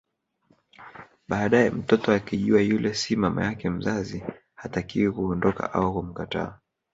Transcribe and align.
Baadae 1.27 1.69
mtoto 1.69 2.13
akijua 2.13 2.61
yule 2.61 2.93
si 2.93 3.15
mama 3.15 3.43
yake 3.45 3.69
mzazi 3.69 4.23
hatakiwi 4.55 5.11
kuondoka 5.13 5.73
au 5.73 5.93
kumkataa 5.93 6.59